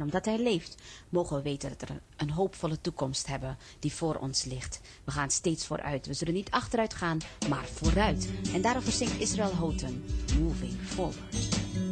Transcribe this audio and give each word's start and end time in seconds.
En 0.00 0.06
omdat 0.06 0.24
hij 0.24 0.38
leeft, 0.38 0.74
mogen 1.08 1.36
we 1.36 1.42
weten 1.42 1.68
dat 1.68 1.88
er 1.88 2.00
een 2.16 2.30
hoopvolle 2.30 2.80
toekomst 2.80 3.26
hebben 3.26 3.58
die 3.78 3.92
voor 3.92 4.14
ons 4.14 4.44
ligt. 4.44 4.80
We 5.04 5.10
gaan 5.10 5.30
steeds 5.30 5.66
vooruit. 5.66 6.06
We 6.06 6.14
zullen 6.14 6.34
niet 6.34 6.50
achteruit 6.50 6.94
gaan, 6.94 7.18
maar 7.48 7.64
vooruit. 7.64 8.28
En 8.54 8.62
daarover 8.62 8.92
zingt 8.92 9.20
Israel 9.20 9.52
Houghton, 9.54 10.04
Moving 10.40 10.80
Forward. 10.84 11.89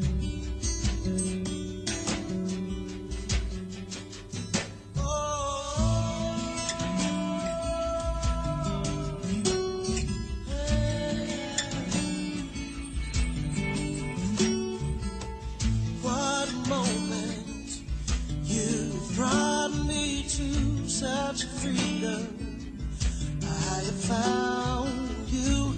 such 20.98 21.44
freedom. 21.44 22.26
I 23.44 23.82
have 23.86 24.00
found 24.02 25.28
you. 25.28 25.72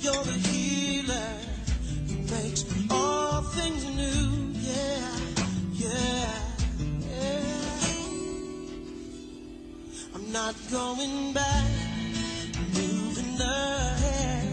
You're 0.00 0.24
the 0.24 0.38
healer 0.48 1.36
who 2.08 2.16
makes 2.34 2.64
all 2.90 3.42
things 3.42 3.84
new. 3.84 4.54
Yeah, 4.70 5.08
yeah, 5.74 6.38
yeah. 7.10 7.44
I'm 10.14 10.32
not 10.32 10.54
going 10.70 11.34
back. 11.34 11.70
I'm 12.56 12.72
moving 12.72 13.38
ahead. 13.42 14.48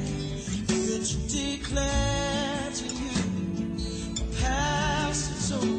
It's 0.67 1.13
declared 1.31 2.73
to 2.75 2.85
you. 2.85 4.15
The 4.15 4.25
past 4.41 5.31
is 5.31 5.51
over. 5.53 5.78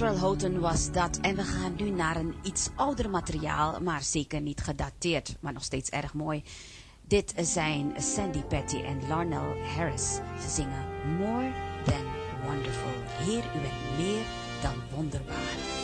Israel 0.00 0.18
Houghton 0.18 0.60
was 0.60 0.92
dat. 0.92 1.18
En 1.20 1.36
we 1.36 1.42
gaan 1.42 1.74
nu 1.76 1.90
naar 1.90 2.16
een 2.16 2.34
iets 2.42 2.68
ouder 2.76 3.10
materiaal, 3.10 3.80
maar 3.80 4.02
zeker 4.02 4.40
niet 4.40 4.60
gedateerd, 4.60 5.36
maar 5.40 5.52
nog 5.52 5.64
steeds 5.64 5.90
erg 5.90 6.14
mooi. 6.14 6.42
Dit 7.02 7.34
zijn 7.36 7.92
Sandy 7.96 8.42
Patty 8.42 8.76
en 8.76 9.08
Larnell 9.08 9.62
Harris. 9.76 10.18
Ze 10.42 10.48
zingen 10.48 10.84
More 11.18 11.52
Than 11.84 12.04
Wonderful. 12.46 12.90
Heer, 13.06 13.44
u 13.56 13.60
bent 13.60 13.98
meer 13.98 14.24
dan 14.62 14.74
wonderbaar. 14.94 15.79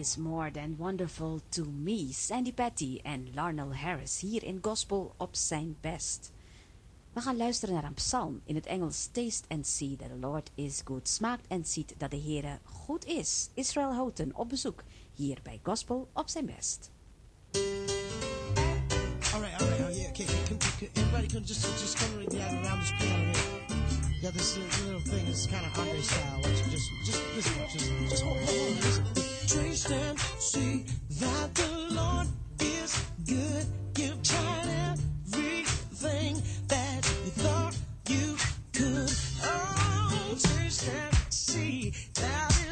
Is 0.00 0.16
more 0.16 0.50
than 0.50 0.76
wonderful 0.78 1.40
to 1.50 1.64
me. 1.64 2.10
Sandy 2.12 2.52
Patty 2.52 3.00
en 3.04 3.28
Larnell 3.34 3.74
Harris 3.74 4.20
hier 4.20 4.42
in 4.42 4.58
Gospel 4.62 5.14
op 5.16 5.36
zijn 5.36 5.76
best. 5.80 6.32
We 7.12 7.20
gaan 7.20 7.36
luisteren 7.36 7.74
naar 7.74 7.84
een 7.84 7.94
psalm 7.94 8.40
in 8.44 8.54
het 8.54 8.66
Engels. 8.66 9.08
Taste 9.12 9.44
and 9.48 9.66
see 9.66 9.96
that 9.96 10.08
the 10.08 10.18
Lord 10.26 10.50
is 10.54 10.80
good. 10.84 11.08
Smaakt 11.08 11.46
en 11.46 11.64
ziet 11.64 11.94
dat 11.98 12.10
de 12.10 12.20
Heere 12.20 12.58
goed 12.64 13.04
is. 13.04 13.48
Israel 13.54 13.92
Houghton 13.92 14.34
op 14.34 14.48
bezoek 14.48 14.82
hier 15.14 15.38
bij 15.42 15.60
Gospel 15.62 16.08
op 16.12 16.28
zijn 16.28 16.46
best. 16.46 16.90
Alright, 19.32 19.62
alright, 19.62 19.80
oh 19.80 19.96
yeah, 19.96 20.08
okay, 20.08 20.24
can, 20.24 20.58
everybody 20.94 21.26
can 21.26 21.42
just, 21.44 21.62
just 21.80 21.96
come 21.96 22.18
right 22.18 22.34
around 22.34 22.80
this 22.80 22.90
here. 22.90 23.32
Yeah, 24.22 24.32
this 24.32 24.56
little 24.84 25.00
thing 25.00 25.26
is 25.26 25.46
kind 25.46 25.66
of 25.66 25.78
Andre 25.78 26.02
style. 26.02 26.40
Just, 26.42 26.90
just 27.04 27.22
listen, 27.34 27.54
just, 27.72 27.90
just 28.08 28.22
hold, 28.22 28.36
hold 28.36 28.84
listen. 28.84 29.19
Taste 29.50 29.90
and 29.90 30.16
see 30.38 30.84
that 31.18 31.54
the 31.56 31.88
Lord 31.90 32.28
is 32.60 32.94
good. 33.26 33.66
You've 33.98 34.22
tried 34.22 34.68
everything 35.26 36.40
that 36.68 37.04
you 37.04 37.30
thought 37.42 37.76
you 38.08 38.36
could. 38.72 39.10
Oh, 39.42 40.36
taste 40.38 40.88
and 40.88 41.16
see 41.30 41.92
that 42.14 42.69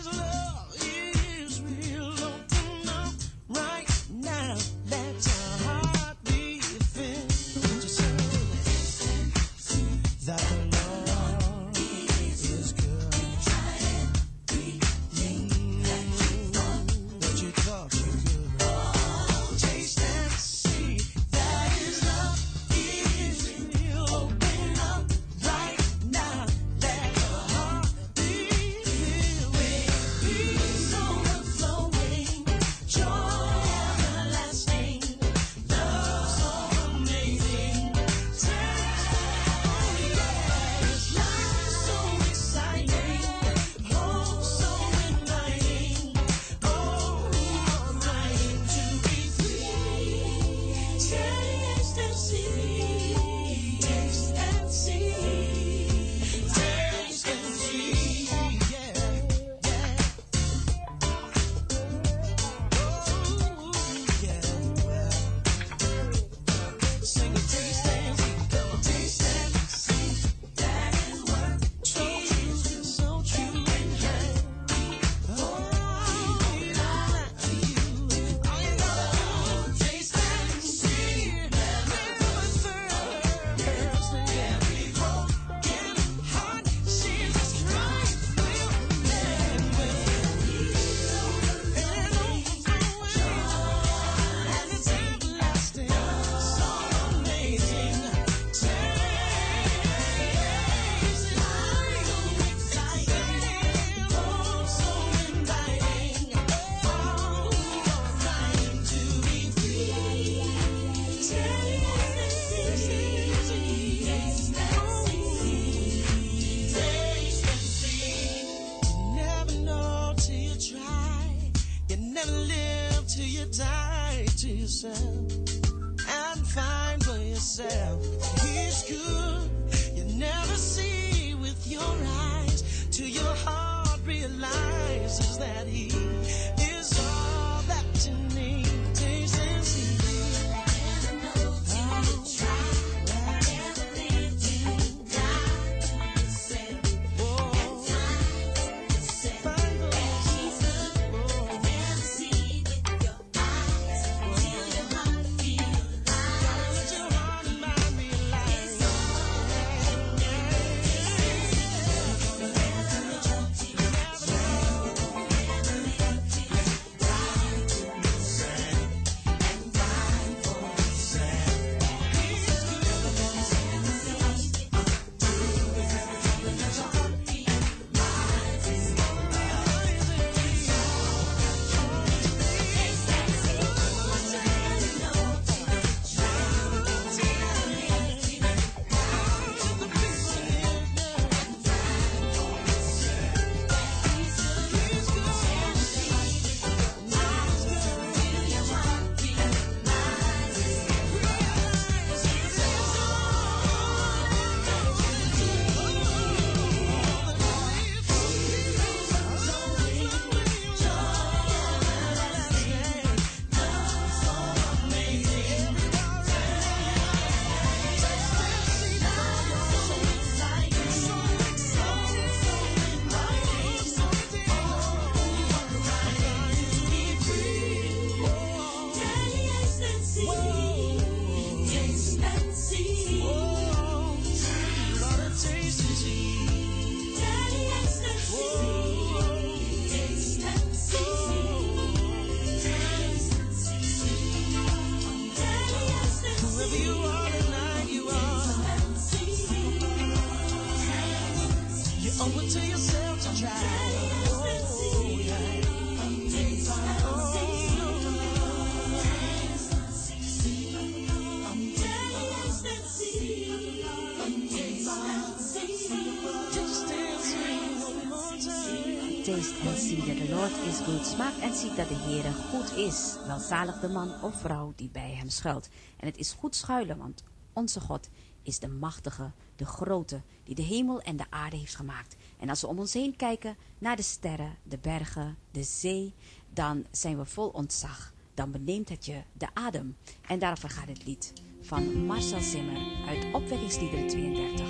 zie 271.59 271.75
dat 271.75 271.89
de 271.89 271.95
Heere 271.95 272.33
goed 272.33 272.77
is. 272.77 273.17
Welzalig 273.27 273.81
de 273.81 273.89
man 273.89 274.23
of 274.23 274.41
vrouw 274.41 274.73
die 274.77 274.89
bij 274.91 275.15
hem 275.15 275.29
schuilt. 275.29 275.69
En 275.97 276.07
het 276.07 276.17
is 276.17 276.33
goed 276.33 276.55
schuilen, 276.55 276.99
want 276.99 277.25
onze 277.53 277.81
God 277.81 278.09
is 278.43 278.59
de 278.59 278.69
machtige, 278.69 279.31
de 279.57 279.65
grote, 279.65 280.23
die 280.45 280.55
de 280.55 280.63
hemel 280.63 281.01
en 281.01 281.17
de 281.17 281.25
aarde 281.31 281.57
heeft 281.57 281.75
gemaakt. 281.75 282.17
En 282.39 282.49
als 282.49 282.61
we 282.61 282.67
om 282.67 282.79
ons 282.79 282.93
heen 282.93 283.17
kijken 283.17 283.57
naar 283.79 283.97
de 283.97 284.03
sterren, 284.03 284.57
de 284.63 284.79
bergen, 284.79 285.37
de 285.51 285.63
zee, 285.63 286.15
dan 286.53 286.87
zijn 286.91 287.19
we 287.19 287.25
vol 287.25 287.49
ontzag. 287.49 288.13
Dan 288.35 288.51
beneemt 288.51 288.89
het 288.89 289.07
je 289.07 289.23
de 289.33 289.49
adem. 289.55 289.97
En 290.27 290.39
daarover 290.39 290.71
gaat 290.71 290.89
het 290.89 291.05
lied 291.05 291.33
van 291.61 292.07
Marcel 292.07 292.41
Zimmer 292.41 293.07
uit 293.07 293.35
Opwekkingsliederen 293.35 294.07
32. 294.07 294.67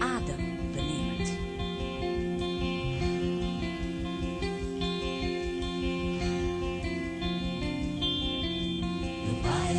Adem 0.00 0.49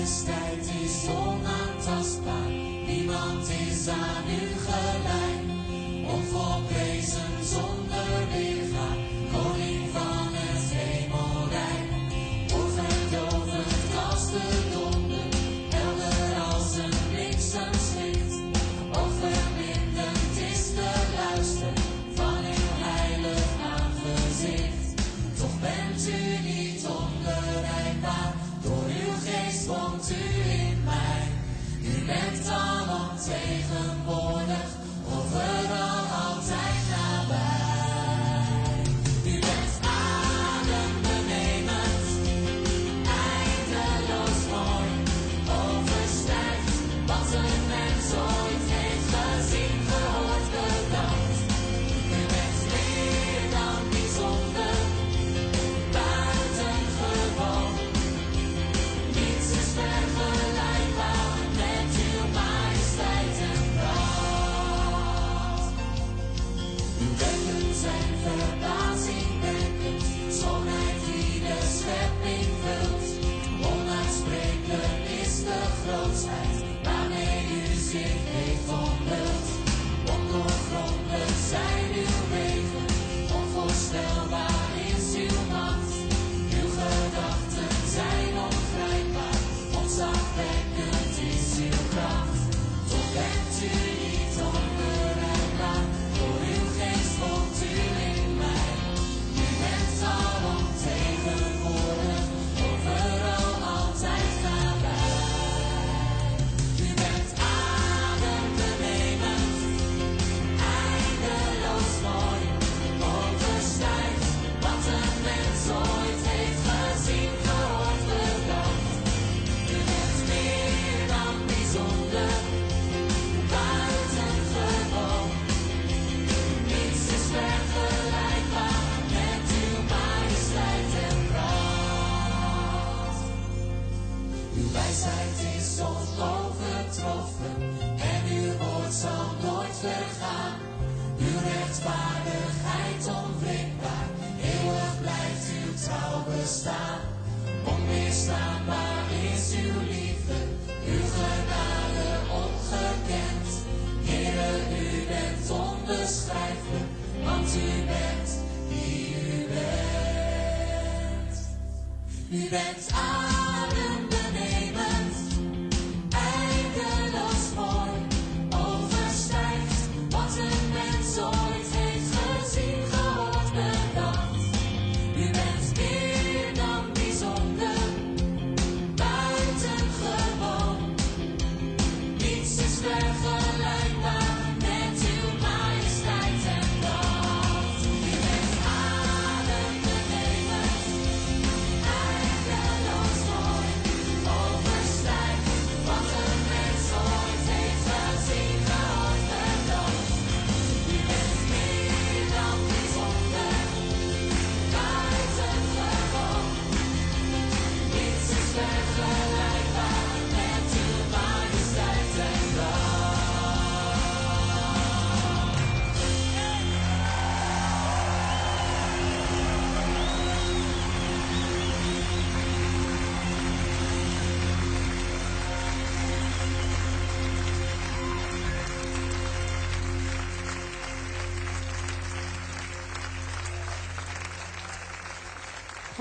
De 0.02 0.08
majesteit 0.08 0.70
is 0.84 1.08
onaantastbaar, 1.10 2.50
niemand 2.88 3.50
is 3.50 3.88
aan 3.88 4.24
u 4.30 4.48
gelijk. 4.66 5.44
Onvolprezen 6.14 7.44
zonder 7.44 8.28
weerga, 8.32 8.61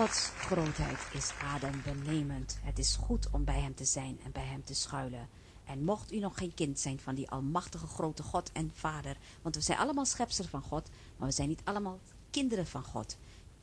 Gods 0.00 0.30
grootheid 0.36 0.98
is 1.12 1.32
adembenemend. 1.42 2.58
Het 2.62 2.78
is 2.78 2.96
goed 2.96 3.30
om 3.30 3.44
bij 3.44 3.60
hem 3.60 3.74
te 3.74 3.84
zijn 3.84 4.20
en 4.24 4.32
bij 4.32 4.44
hem 4.44 4.64
te 4.64 4.74
schuilen. 4.74 5.28
En 5.64 5.84
mocht 5.84 6.12
u 6.12 6.18
nog 6.18 6.38
geen 6.38 6.54
kind 6.54 6.78
zijn 6.78 7.00
van 7.00 7.14
die 7.14 7.30
almachtige 7.30 7.86
grote 7.86 8.22
God 8.22 8.52
en 8.52 8.70
Vader, 8.74 9.16
want 9.42 9.54
we 9.54 9.60
zijn 9.60 9.78
allemaal 9.78 10.04
schepselen 10.04 10.50
van 10.50 10.62
God, 10.62 10.90
maar 11.16 11.28
we 11.28 11.34
zijn 11.34 11.48
niet 11.48 11.60
allemaal 11.64 11.98
kinderen 12.30 12.66
van 12.66 12.84
God. 12.84 13.16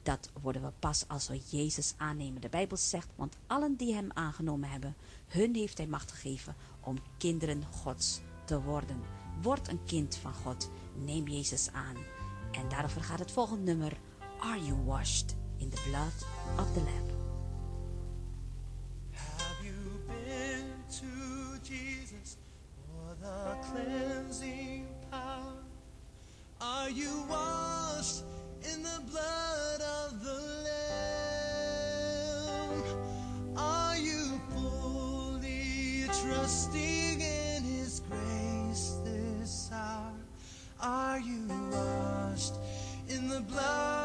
Dat 0.04 0.30
worden 0.42 0.62
we 0.62 0.72
pas 0.80 1.08
als 1.08 1.28
we 1.28 1.42
Jezus 1.50 1.94
aannemen. 1.98 2.42
De 2.42 2.50
Bijbel 2.50 2.78
zegt, 2.78 3.10
want 3.16 3.38
allen 3.48 3.76
die 3.76 3.94
hem 3.94 4.10
aangenomen 4.14 4.70
hebben, 4.70 4.96
hun 5.28 5.56
heeft 5.56 5.78
hij 5.78 5.88
macht 5.88 6.12
gegeven 6.12 6.56
om 6.80 6.98
kinderen 7.18 7.64
Gods 7.82 8.20
te 8.46 8.62
worden. 8.62 9.02
Word 9.42 9.68
een 9.68 9.84
kind 9.86 10.16
van 10.16 10.34
God. 10.34 10.70
Neem 10.96 11.28
Jezus 11.28 11.72
aan. 11.72 11.96
En 12.52 12.70
daarover 12.70 13.04
gaat 13.04 13.20
het 13.20 13.32
volgende 13.32 13.64
nummer. 13.64 13.98
Are 14.40 14.66
You 14.66 14.84
Washed 14.86 15.37
in 15.60 15.70
the 15.70 15.78
Blood 15.90 16.12
of 16.58 16.74
the 16.76 16.82
Lamb? 16.82 17.10
Have 19.12 19.64
you 19.64 20.02
been 20.08 20.84
to 20.92 21.60
Jesus 21.64 22.38
for 22.76 23.16
the 23.22 23.58
cleansing 23.72 24.88
power? 25.12 25.54
Are 26.62 26.90
you 26.90 27.24
washed 27.30 28.24
in 28.74 28.84
the 28.84 29.02
blood 29.10 29.82
of 29.82 30.24
the 30.24 30.42
Lamb? 31.86 32.84
Are 33.58 33.98
you 33.98 34.40
fully 34.54 36.06
trusting 36.24 37.22
in 37.22 37.64
His 37.64 38.02
grace 38.02 38.98
this 39.04 39.70
hour? 39.72 40.14
Are 40.82 41.20
you 41.20 41.48
washed 41.72 42.56
in 43.10 43.28
the 43.30 43.42
blood 43.42 43.97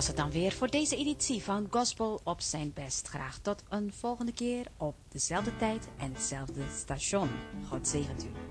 was 0.00 0.08
het 0.08 0.18
dan 0.18 0.30
weer 0.30 0.52
voor 0.52 0.70
deze 0.70 0.96
editie 0.96 1.42
van 1.42 1.66
Gospel 1.70 2.20
op 2.24 2.40
zijn 2.40 2.72
best. 2.72 3.08
Graag 3.08 3.38
tot 3.38 3.62
een 3.68 3.92
volgende 3.92 4.32
keer 4.32 4.66
op 4.76 4.94
dezelfde 5.08 5.56
tijd 5.56 5.88
en 5.96 6.12
hetzelfde 6.12 6.62
station. 6.76 7.28
God 7.68 7.88
zegent 7.88 8.24
u. 8.24 8.49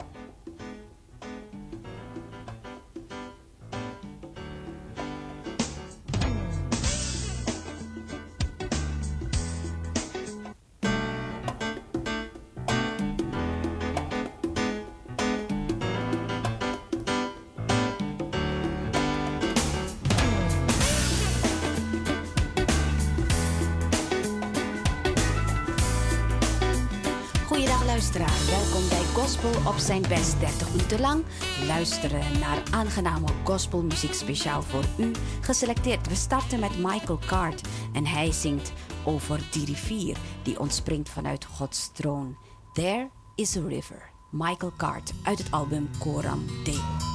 best 30.09 30.39
30 30.39 30.71
minuten 30.71 30.99
lang. 30.99 31.23
Luisteren 31.67 32.39
naar 32.39 32.63
aangename 32.71 33.27
gospelmuziek 33.43 34.13
speciaal 34.13 34.61
voor 34.61 34.83
u. 34.97 35.11
Geselecteerd, 35.41 36.07
we 36.07 36.15
starten 36.15 36.59
met 36.59 36.77
Michael 36.77 37.19
Card 37.25 37.67
en 37.93 38.05
hij 38.05 38.31
zingt 38.31 38.73
over 39.03 39.39
die 39.51 39.65
rivier 39.65 40.17
die 40.43 40.59
ontspringt 40.59 41.09
vanuit 41.09 41.45
Gods 41.45 41.91
troon. 41.93 42.37
There 42.73 43.09
is 43.35 43.57
a 43.57 43.61
river. 43.67 44.09
Michael 44.29 44.73
Card 44.77 45.13
uit 45.23 45.37
het 45.37 45.51
album 45.51 45.89
Coram 45.99 46.45
Deo. 46.63 47.08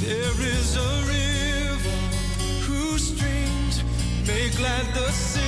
There 0.00 0.16
is 0.16 0.76
a 0.76 0.92
river 1.08 1.90
whose 2.66 3.08
streams 3.08 3.84
may 4.26 4.48
glad 4.56 4.86
the 4.94 5.12
sea. 5.12 5.39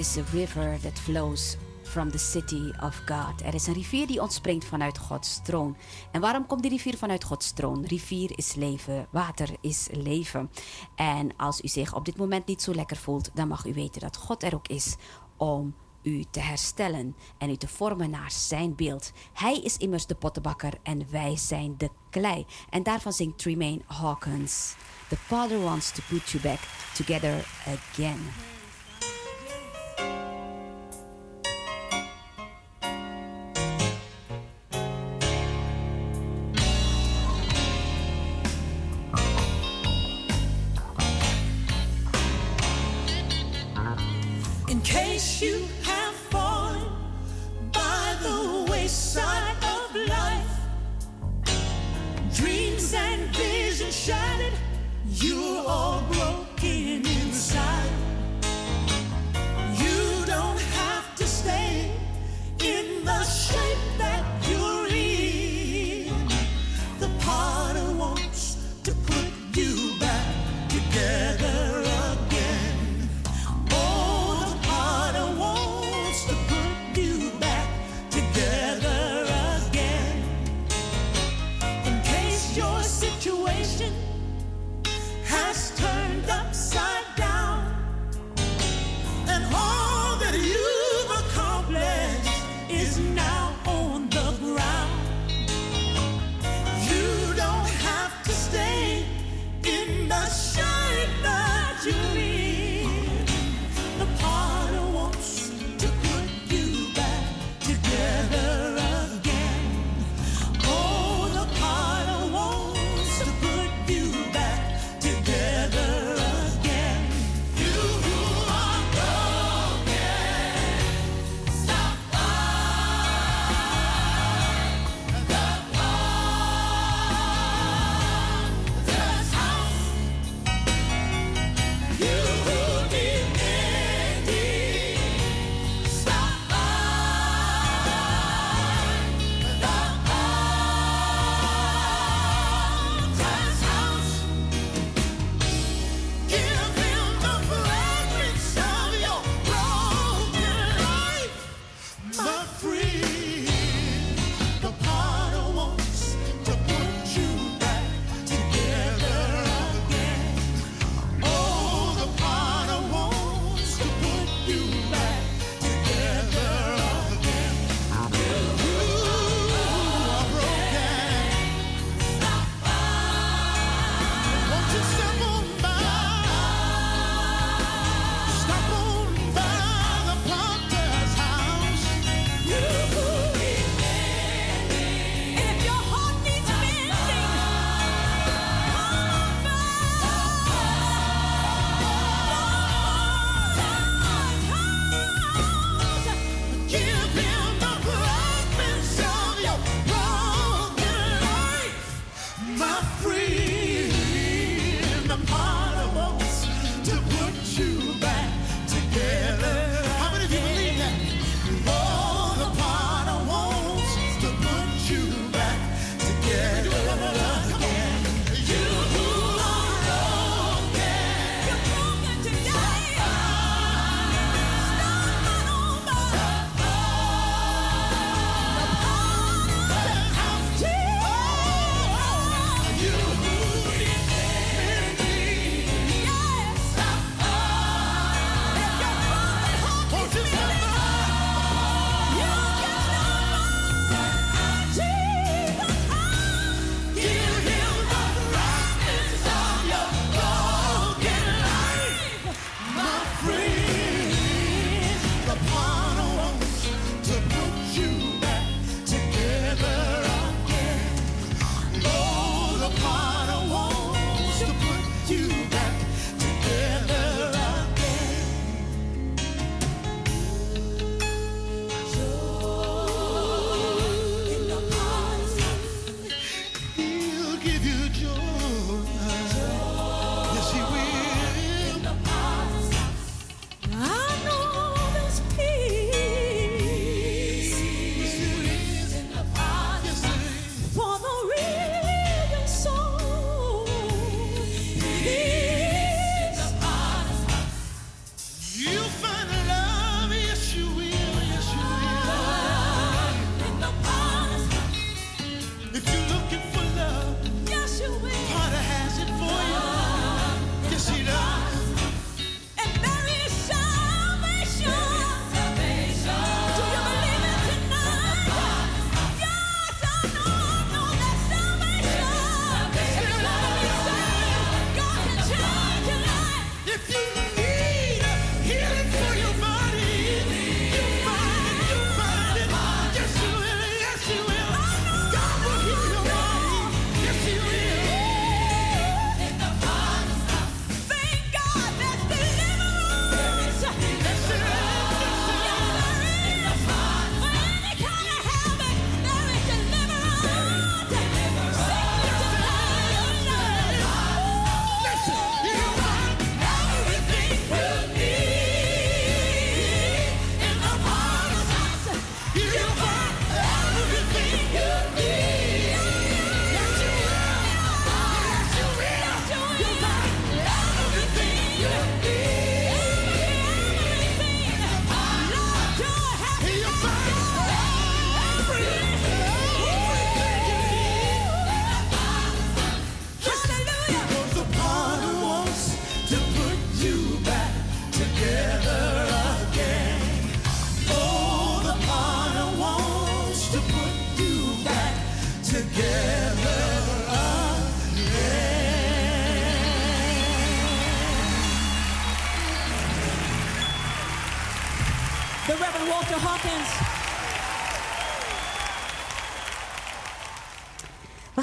is 0.00 0.16
a 0.16 0.22
river 0.32 0.78
that 0.82 0.98
flows 0.98 1.56
from 1.82 2.10
the 2.10 2.18
city 2.18 2.72
of 2.82 3.02
God. 3.06 3.42
Er 3.44 3.54
is 3.54 3.66
een 3.66 3.74
rivier 3.74 4.06
die 4.06 4.20
ontspringt 4.20 4.64
vanuit 4.64 4.98
Gods 4.98 5.40
troon. 5.42 5.76
En 6.12 6.20
waarom 6.20 6.46
komt 6.46 6.62
die 6.62 6.70
rivier 6.70 6.96
vanuit 6.96 7.24
Gods 7.24 7.52
troon? 7.52 7.84
Rivier 7.86 8.38
is 8.38 8.54
leven, 8.54 9.06
water 9.10 9.48
is 9.60 9.88
leven. 9.92 10.50
En 10.94 11.36
als 11.36 11.60
u 11.60 11.68
zich 11.68 11.94
op 11.94 12.04
dit 12.04 12.16
moment 12.16 12.46
niet 12.46 12.62
zo 12.62 12.74
lekker 12.74 12.96
voelt, 12.96 13.30
dan 13.34 13.48
mag 13.48 13.66
u 13.66 13.72
weten 13.72 14.00
dat 14.00 14.16
God 14.16 14.42
er 14.42 14.54
ook 14.54 14.68
is 14.68 14.96
om 15.36 15.74
u 16.02 16.24
te 16.30 16.40
herstellen 16.40 17.16
en 17.38 17.50
u 17.50 17.56
te 17.56 17.68
vormen 17.68 18.10
naar 18.10 18.30
zijn 18.30 18.74
beeld. 18.74 19.12
Hij 19.32 19.60
is 19.60 19.76
immers 19.76 20.06
de 20.06 20.14
pottenbakker 20.14 20.72
en 20.82 21.06
wij 21.10 21.36
zijn 21.36 21.74
de 21.76 21.90
klei. 22.10 22.46
En 22.70 22.82
daarvan 22.82 23.12
zingt 23.12 23.38
Tremaine 23.38 23.82
Hawkins. 23.86 24.74
The 25.08 25.16
Father 25.16 25.60
wants 25.60 25.92
to 25.92 26.02
put 26.08 26.30
you 26.30 26.42
back 26.42 26.60
together 26.94 27.44
again. 27.66 28.58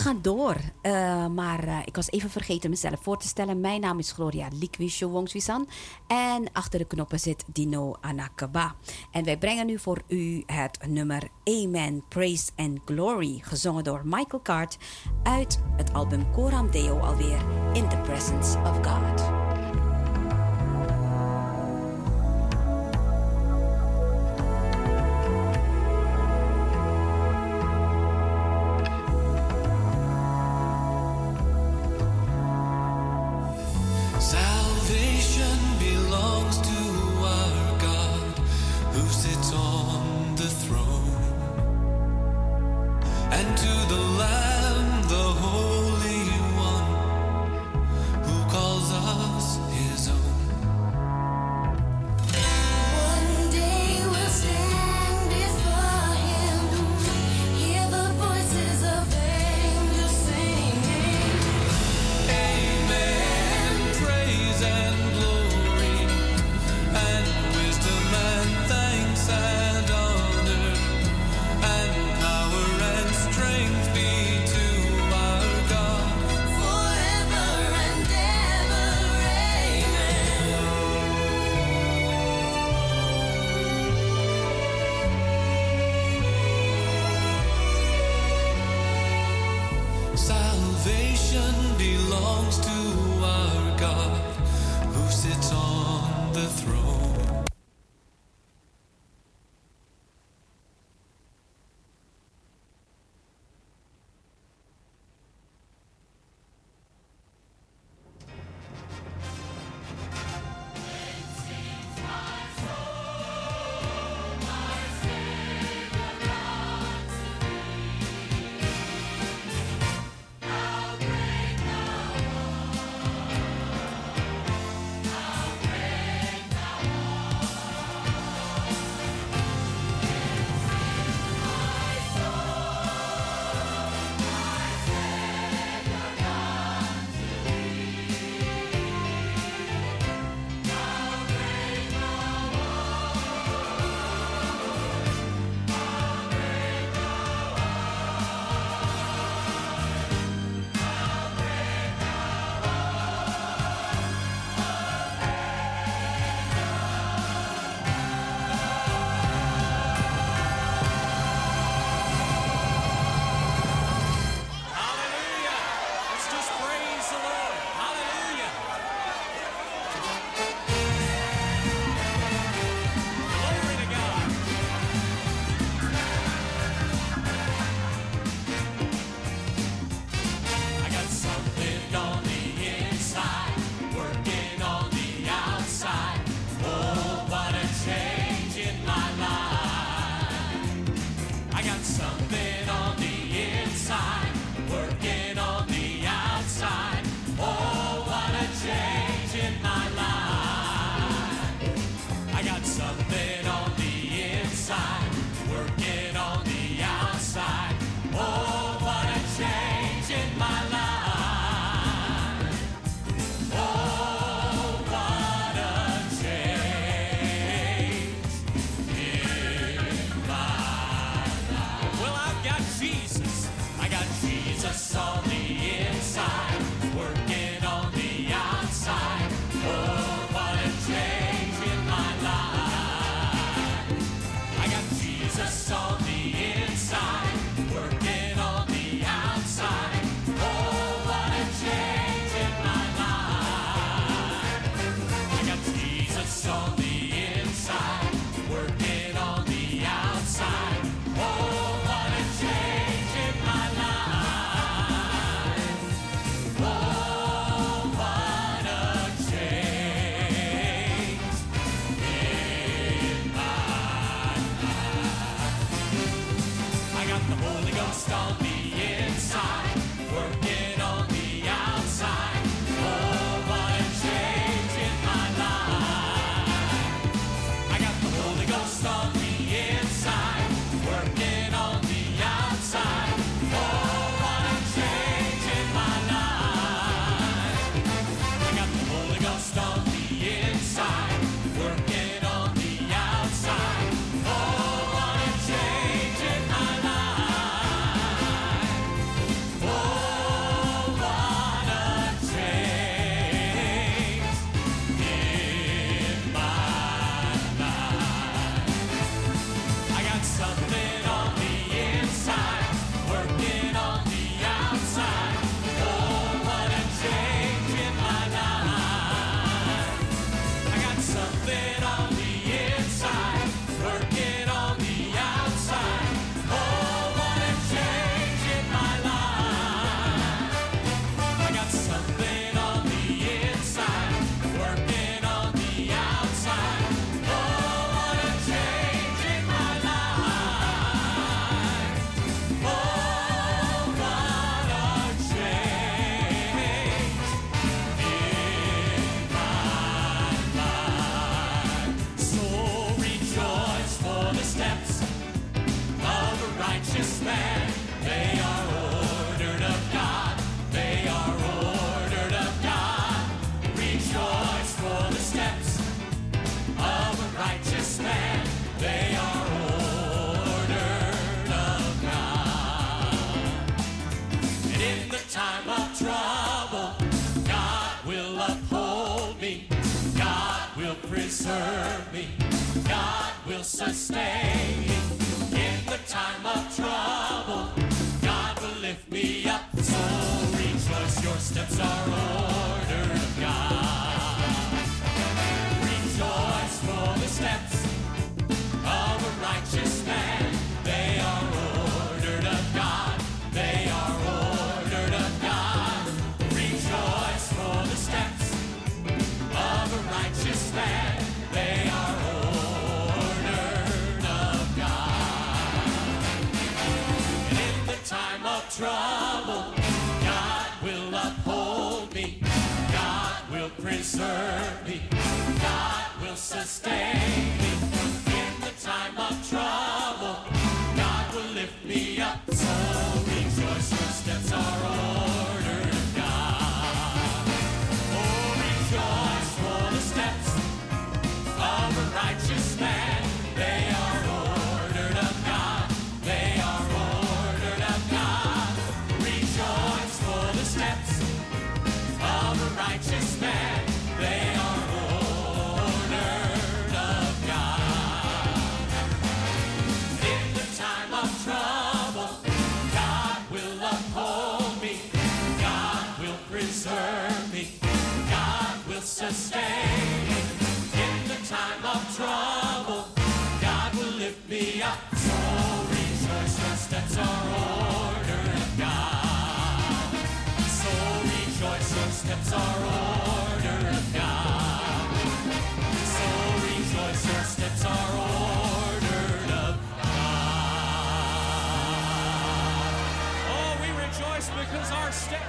gaan 0.08 0.22
door. 0.22 0.56
Eh, 0.82 1.28
maar 1.28 1.64
eh, 1.64 1.78
ik 1.86 1.96
was 1.96 2.10
even 2.10 2.30
vergeten 2.30 2.70
mezelf 2.70 3.00
voor 3.02 3.18
te 3.18 3.28
stellen. 3.28 3.60
Mijn 3.60 3.82
naam 3.82 4.00
is 4.00 4.12
Gloria 4.12 4.48
Likwisho 4.60 5.10
Wongswisan. 5.10 5.68
En 6.08 6.46
achter 6.54 6.80
de 6.80 6.86
knoppen 6.86 7.20
zit 7.20 7.44
Dino 7.48 7.96
Anakaba. 8.02 8.76
En 9.12 9.24
wij 9.24 9.38
brengen 9.38 9.66
nu 9.66 9.80
voor 9.80 10.02
u 10.08 10.44
het 10.46 10.80
nummer 10.88 11.28
Amen, 11.44 12.04
Praise 12.08 12.52
and 12.56 12.80
Glory. 12.86 13.40
Gezongen 13.42 13.84
door 13.84 14.02
Michael 14.04 14.42
Cart 14.42 14.78
uit 15.24 15.60
het 15.76 15.94
album 15.94 16.32
Coram 16.32 16.72
Deo 16.72 17.00
alweer. 17.00 17.40
In 17.74 17.90
the 17.90 17.98
Presence 17.98 18.58
of 18.58 18.76
God. 18.86 19.47
Side 34.20 34.57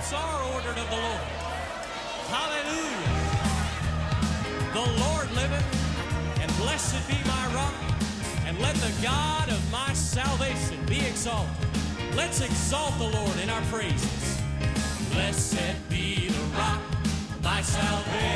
steps 0.09 0.23
are 0.23 0.43
ordered 0.55 0.79
of 0.79 0.89
the 0.91 0.97
Lord. 0.97 1.21
Hallelujah. 2.29 3.15
The 4.73 4.87
Lord 5.05 5.31
liveth, 5.33 5.69
and 6.41 6.57
blessed 6.57 7.09
be 7.09 7.17
my 7.27 7.55
rock, 7.55 7.75
and 8.47 8.59
let 8.61 8.75
the 8.77 8.93
God 9.03 9.49
of 9.49 9.73
my 9.73 9.93
salvation 9.93 10.85
be 10.87 11.01
exalted. 11.01 11.67
Let's 12.15 12.41
exalt 12.41 12.97
the 12.99 13.09
Lord 13.09 13.39
in 13.43 13.51
our 13.51 13.63
praises. 13.63 14.41
Blessed 15.13 15.77
be 15.89 16.29
the 16.29 16.45
rock, 16.57 16.81
my 17.43 17.61
salvation. 17.63 18.31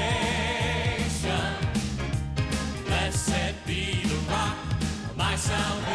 Blessed 2.87 3.55
be 3.67 4.03
the 4.05 4.31
rock, 4.31 4.57
my 5.17 5.37
salvation. 5.37 5.92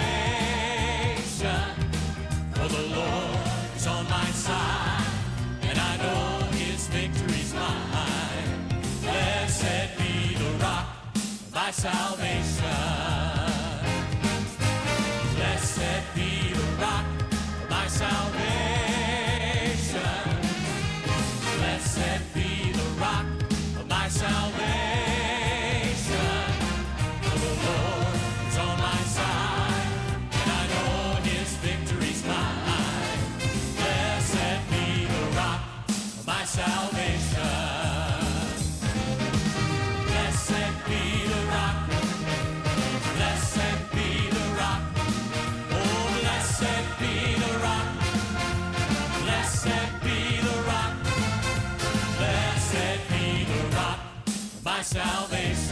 salvation. 11.78 12.97
salvation. 54.88 55.67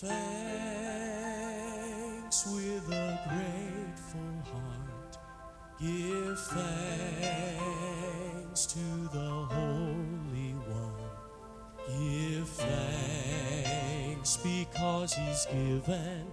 Thanks 0.00 1.58
with 2.46 2.88
a 2.92 3.18
grateful 3.28 4.30
heart. 4.52 5.18
Give 5.80 6.38
thanks 6.38 7.46
to 8.66 8.78
the 9.12 9.30
Holy 9.50 10.54
One. 10.68 11.10
Give 11.88 12.48
thanks 12.48 14.36
because 14.36 15.14
He's 15.14 15.46
given 15.46 16.26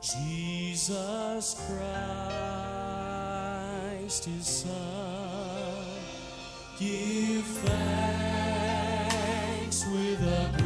Jesus 0.00 1.54
Christ 4.06 4.24
His 4.24 4.46
Son. 4.46 5.84
Give 6.78 7.44
thanks 7.44 7.84
with 9.92 10.22
a 10.22 10.63